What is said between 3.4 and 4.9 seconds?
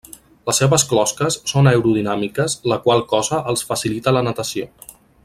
els facilita la natació.